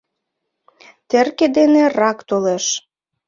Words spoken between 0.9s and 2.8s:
Терке дене рак толеш